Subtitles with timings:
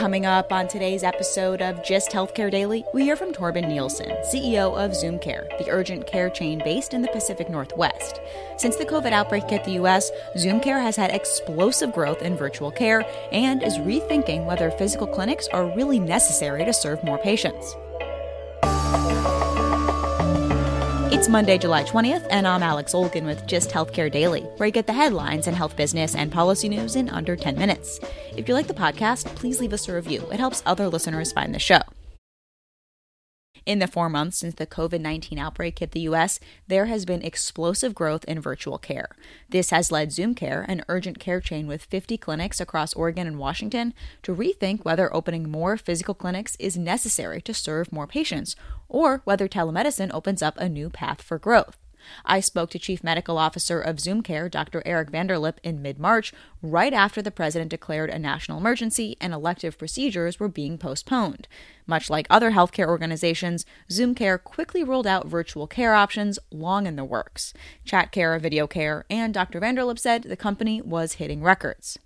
[0.00, 4.74] Coming up on today's episode of Just Healthcare Daily, we hear from Torben Nielsen, CEO
[4.74, 8.18] of ZoomCare, the urgent care chain based in the Pacific Northwest.
[8.56, 13.04] Since the COVID outbreak hit the U.S., ZoomCare has had explosive growth in virtual care
[13.30, 17.76] and is rethinking whether physical clinics are really necessary to serve more patients.
[21.12, 24.86] It's Monday, July 20th, and I'm Alex Olgin with Just Healthcare Daily, where you get
[24.86, 27.98] the headlines and health business and policy news in under 10 minutes.
[28.36, 30.24] If you like the podcast, please leave us a review.
[30.32, 31.80] It helps other listeners find the show.
[33.70, 37.22] In the four months since the COVID 19 outbreak hit the U.S., there has been
[37.22, 39.10] explosive growth in virtual care.
[39.48, 43.94] This has led ZoomCare, an urgent care chain with 50 clinics across Oregon and Washington,
[44.24, 48.56] to rethink whether opening more physical clinics is necessary to serve more patients,
[48.88, 51.78] or whether telemedicine opens up a new path for growth.
[52.24, 54.82] I spoke to Chief Medical Officer of ZoomCare, Dr.
[54.84, 59.78] Eric Vanderlip, in mid March, right after the president declared a national emergency and elective
[59.78, 61.48] procedures were being postponed.
[61.86, 67.04] Much like other healthcare organizations, ZoomCare quickly rolled out virtual care options long in the
[67.04, 67.52] works.
[67.84, 69.60] Chat care, video care, and Dr.
[69.60, 71.98] Vanderlip said the company was hitting records.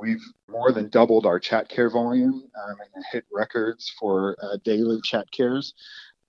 [0.00, 5.00] We've more than doubled our chat care volume um, and hit records for uh, daily
[5.02, 5.74] chat cares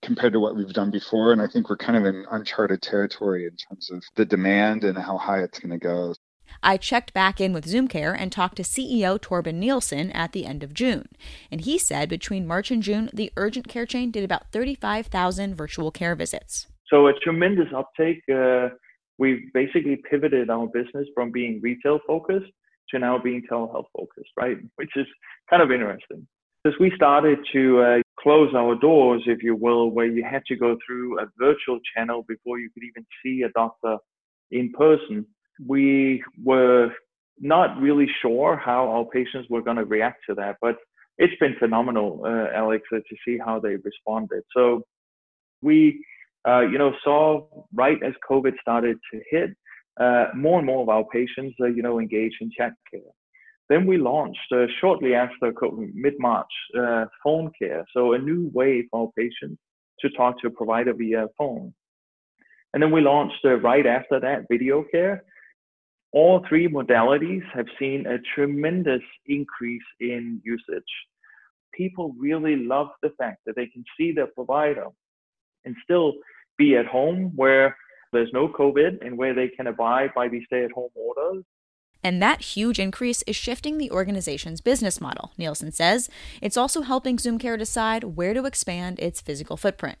[0.02, 1.32] compared to what we've done before.
[1.32, 4.98] And I think we're kind of in uncharted territory in terms of the demand and
[4.98, 6.14] how high it's going to go.
[6.62, 10.62] I checked back in with ZoomCare and talked to CEO Torben Nielsen at the end
[10.62, 11.08] of June.
[11.50, 15.90] And he said between March and June, the urgent care chain did about 35,000 virtual
[15.90, 16.66] care visits.
[16.88, 18.22] So, a tremendous uptake.
[18.32, 18.68] Uh,
[19.18, 22.50] we've basically pivoted our business from being retail focused
[22.90, 24.58] to now being telehealth focused, right?
[24.76, 25.06] Which is
[25.48, 26.26] kind of interesting.
[26.66, 30.56] As we started to uh, close our doors, if you will, where you had to
[30.56, 33.96] go through a virtual channel before you could even see a doctor
[34.50, 35.26] in person,
[35.66, 36.90] we were
[37.40, 40.56] not really sure how our patients were going to react to that.
[40.60, 40.76] But
[41.18, 44.42] it's been phenomenal, uh, Alex, uh, to see how they responded.
[44.54, 44.82] So
[45.62, 46.04] we,
[46.46, 49.50] uh, you know, saw right as COVID started to hit,
[50.00, 53.00] uh, more and more of our patients, uh, you know, engage in chat care.
[53.68, 55.52] Then we launched uh, shortly after
[55.94, 59.60] mid March uh, phone care, so a new way for our patients
[60.00, 61.72] to talk to a provider via phone.
[62.74, 65.24] And then we launched uh, right after that video care.
[66.12, 70.82] All three modalities have seen a tremendous increase in usage.
[71.72, 74.86] People really love the fact that they can see their provider
[75.64, 76.14] and still
[76.58, 77.76] be at home where
[78.12, 81.44] there's no COVID and where they can abide by these stay at home orders
[82.04, 86.08] and that huge increase is shifting the organization's business model, Nielsen says.
[86.40, 89.98] It's also helping ZoomCare decide where to expand its physical footprint.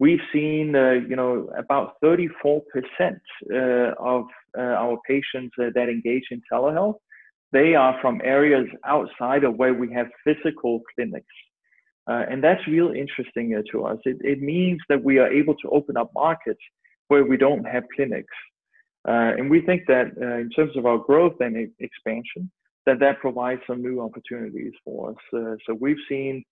[0.00, 2.60] We've seen, uh, you know, about 34%
[3.52, 4.24] uh, of
[4.56, 6.98] uh, our patients that engage in telehealth,
[7.52, 11.26] they are from areas outside of where we have physical clinics.
[12.08, 13.98] Uh, and that's real interesting uh, to us.
[14.04, 16.60] It, it means that we are able to open up markets
[17.08, 18.32] where we don't have clinics.
[19.06, 22.50] Uh, and we think that uh, in terms of our growth and expansion,
[22.86, 25.16] that that provides some new opportunities for us.
[25.34, 26.42] Uh, so we've seen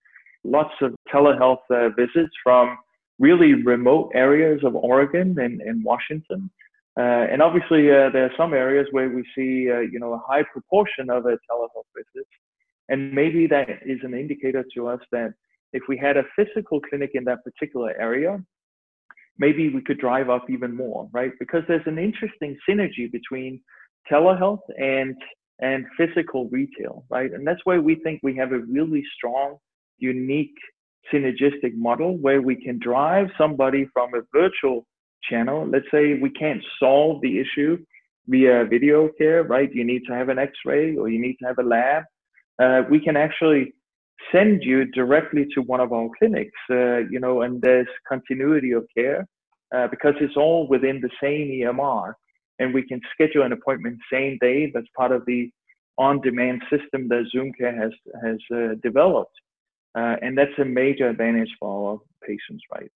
[0.44, 2.76] lots of telehealth uh, visits from
[3.18, 6.50] really remote areas of Oregon and, and Washington.
[6.98, 10.42] Uh, and obviously, uh, there are some areas where we see, you know, a high
[10.52, 12.30] proportion of a telehealth visits.
[12.88, 15.34] And maybe that is an indicator to us that
[15.72, 18.40] if we had a physical clinic in that particular area,
[19.38, 21.32] maybe we could drive up even more, right?
[21.38, 23.60] Because there's an interesting synergy between
[24.10, 25.14] telehealth and
[25.58, 27.32] and physical retail, right?
[27.32, 29.56] And that's where we think we have a really strong,
[29.96, 30.54] unique,
[31.12, 34.86] synergistic model where we can drive somebody from a virtual
[35.22, 35.66] channel.
[35.66, 37.78] Let's say we can't solve the issue
[38.26, 39.72] via video care, right?
[39.72, 42.04] You need to have an X-ray or you need to have a lab.
[42.58, 43.72] Uh, we can actually
[44.32, 48.86] send you directly to one of our clinics, uh, you know, and there's continuity of
[48.96, 49.26] care
[49.74, 52.14] uh, because it's all within the same EMR,
[52.58, 54.70] and we can schedule an appointment same day.
[54.72, 55.50] That's part of the
[55.98, 57.92] on-demand system that ZoomCare has
[58.24, 59.34] has uh, developed,
[59.98, 62.90] uh, and that's a major advantage for our patients, right?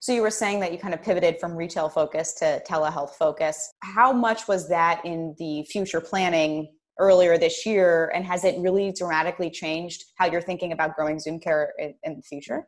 [0.00, 3.72] So you were saying that you kind of pivoted from retail focus to telehealth focus.
[3.82, 6.68] How much was that in the future planning
[6.98, 11.68] earlier this year, and has it really dramatically changed how you're thinking about growing ZoomCare
[11.78, 12.66] in, in the future?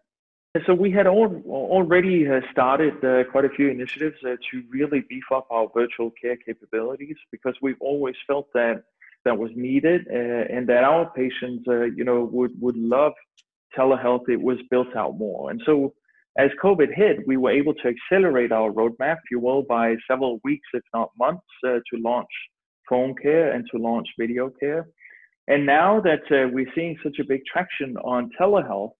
[0.66, 5.24] So we had already uh, started uh, quite a few initiatives uh, to really beef
[5.32, 8.82] up our virtual care capabilities because we've always felt that
[9.24, 13.12] that was needed and that our patients, you know, would would love
[13.76, 14.28] telehealth.
[14.28, 15.92] It was built out more, and so
[16.38, 20.40] as COVID hit, we were able to accelerate our roadmap, if you will, by several
[20.44, 22.30] weeks, if not months, to launch
[22.88, 24.88] phone care and to launch video care.
[25.48, 28.92] And now that uh, we're seeing such a big traction on telehealth,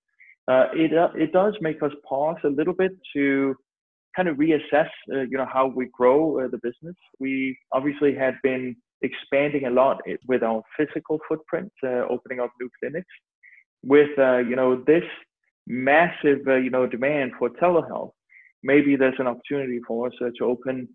[0.49, 3.55] uh, it uh, it does make us pause a little bit to
[4.17, 6.97] kind of reassess, uh, you know, how we grow uh, the business.
[7.21, 12.71] We obviously had been expanding a lot with our physical footprint, uh, opening up new
[12.81, 13.07] clinics.
[13.85, 15.05] With you know this
[15.67, 18.13] massive you know demand for telehealth,
[18.63, 20.89] maybe there's an opportunity for us to open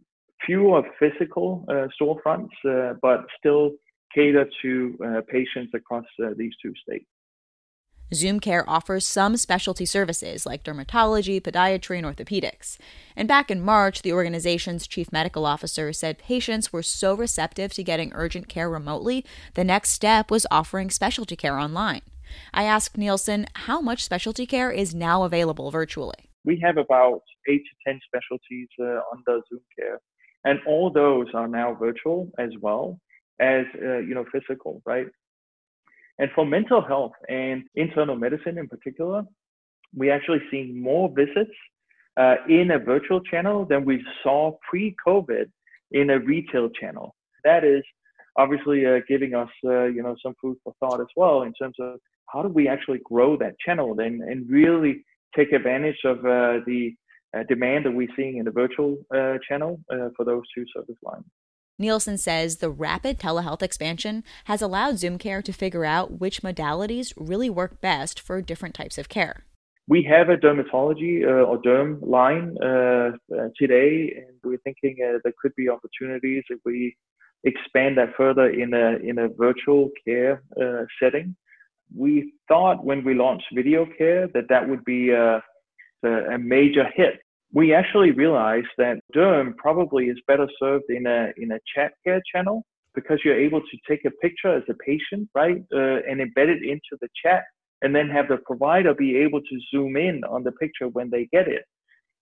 [0.45, 3.71] fewer physical uh, storefronts, uh, but still
[4.13, 6.05] cater to uh, patients across
[6.37, 7.05] these two states.
[8.13, 12.77] ZoomCare offers some specialty services like dermatology, podiatry, and orthopedics.
[13.15, 17.83] And back in March, the organization's chief medical officer said patients were so receptive to
[17.83, 19.25] getting urgent care remotely,
[19.55, 22.01] the next step was offering specialty care online.
[22.53, 26.29] I asked Nielsen how much specialty care is now available virtually.
[26.45, 29.97] We have about eight to 10 specialties uh, under ZoomCare.
[30.45, 32.99] And all those are now virtual as well
[33.39, 35.07] as, uh, you know, physical, right?
[36.19, 39.23] And for mental health and internal medicine in particular,
[39.95, 41.55] we actually see more visits
[42.17, 45.45] uh, in a virtual channel than we saw pre-COVID
[45.91, 47.15] in a retail channel.
[47.43, 47.83] That is
[48.37, 51.75] obviously uh, giving us, uh, you know, some food for thought as well in terms
[51.79, 55.03] of how do we actually grow that channel then and really
[55.35, 56.93] take advantage of uh, the
[57.47, 61.25] demand that we're seeing in the virtual uh, channel uh, for those two service lines.
[61.79, 67.49] Nielsen says the rapid telehealth expansion has allowed ZoomCare to figure out which modalities really
[67.49, 69.45] work best for different types of care.
[69.87, 75.33] We have a dermatology uh, or derm line uh, uh, today, and we're thinking there
[75.41, 76.95] could be opportunities if we
[77.43, 80.41] expand that further in a in a virtual care
[81.01, 81.35] setting.
[81.93, 85.43] We thought when we launched video care that that would be a,
[86.05, 87.19] a major hit
[87.53, 92.21] we actually realized that derm probably is better served in a in a chat care
[92.33, 92.65] channel
[92.95, 96.63] because you're able to take a picture as a patient, right, uh, and embed it
[96.63, 97.43] into the chat,
[97.81, 101.27] and then have the provider be able to zoom in on the picture when they
[101.31, 101.63] get it.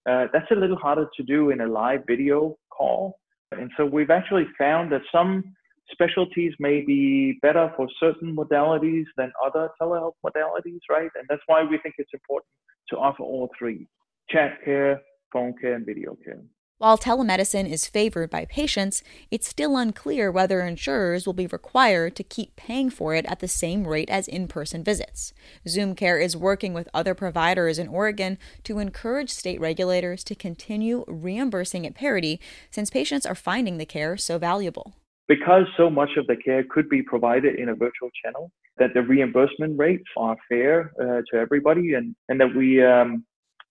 [0.09, 3.17] Uh, that's a little harder to do in a live video call,
[3.51, 5.43] and so we've actually found that some
[5.91, 11.09] specialties may be better for certain modalities than other telehealth modalities, right?
[11.15, 12.47] And that's why we think it's important
[12.89, 13.87] to offer all three:
[14.29, 15.01] chat care,
[15.31, 16.41] phone care and video care.
[16.81, 22.23] While telemedicine is favored by patients, it's still unclear whether insurers will be required to
[22.23, 25.31] keep paying for it at the same rate as in person visits.
[25.67, 31.85] ZoomCare is working with other providers in Oregon to encourage state regulators to continue reimbursing
[31.85, 32.39] at parity
[32.71, 34.95] since patients are finding the care so valuable.
[35.27, 39.03] Because so much of the care could be provided in a virtual channel, that the
[39.03, 43.23] reimbursement rates are fair uh, to everybody and, and that we um,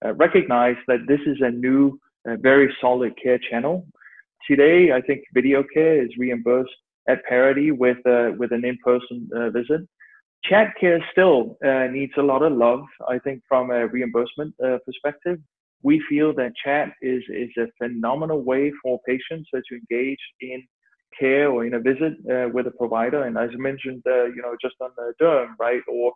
[0.04, 3.87] uh, recognize that this is a new, uh, very solid care channel.
[4.49, 6.71] Today, I think video care is reimbursed
[7.09, 9.83] at parity with uh, with an in-person uh, visit.
[10.45, 14.54] Chat care still uh, needs a lot of love, I think, from a reimbursement
[14.87, 15.38] perspective.
[15.83, 20.62] We feel that chat is is a phenomenal way for patients to engage in
[21.19, 22.14] care or in a visit
[22.54, 23.25] with a provider.
[23.25, 26.12] And as I mentioned, you know, just on the derm, right, or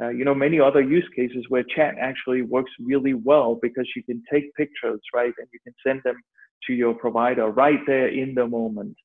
[0.00, 4.02] uh, you know, many other use cases where chat actually works really well because you
[4.02, 6.16] can take pictures, right, and you can send them
[6.66, 8.96] to your provider right there in the moment.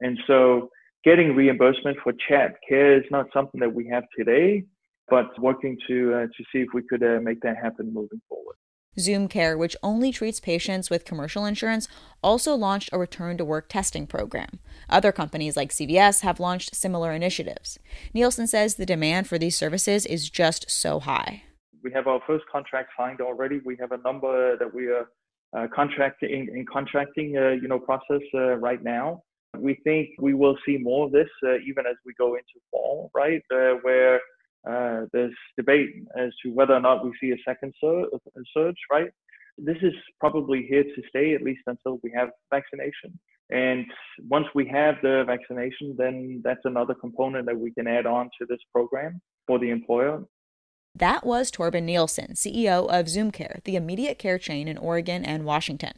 [0.00, 0.68] And so
[1.04, 4.64] getting reimbursement for chat care is not something that we have today,
[5.08, 8.56] but working to, uh, to see if we could uh, make that happen moving forward.
[8.98, 11.88] ZoomCare, which only treats patients with commercial insurance,
[12.22, 14.58] also launched a return to work testing program.
[14.88, 17.78] Other companies like CVS have launched similar initiatives.
[18.12, 21.44] Nielsen says the demand for these services is just so high.
[21.82, 23.60] We have our first contract signed already.
[23.64, 25.08] We have a number that we are
[25.56, 29.22] uh, contracting in contracting uh, you know process uh, right now.
[29.58, 33.10] We think we will see more of this uh, even as we go into fall,
[33.14, 33.42] right?
[33.52, 34.20] Uh, where
[34.68, 38.06] uh, there's debate as to whether or not we see a second sur-
[38.54, 39.10] surge, right?
[39.58, 43.18] This is probably here to stay at least until we have vaccination.
[43.50, 43.84] And
[44.28, 48.46] once we have the vaccination, then that's another component that we can add on to
[48.48, 50.24] this program for the employer.
[50.94, 55.92] That was Torben Nielsen, CEO of ZoomCare, the immediate care chain in Oregon and Washington.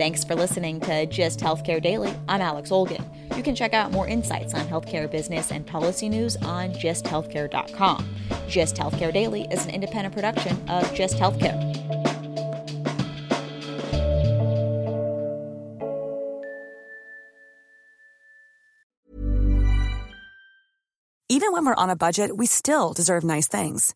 [0.00, 2.10] Thanks for listening to Just Healthcare Daily.
[2.26, 3.04] I'm Alex Olgin.
[3.36, 8.08] You can check out more insights on healthcare business and policy news on justhealthcare.com.
[8.48, 11.60] Just Healthcare Daily is an independent production of Just Healthcare.
[21.28, 23.94] Even when we're on a budget, we still deserve nice things.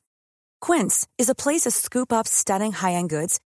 [0.60, 3.40] Quince is a place to scoop up stunning high end goods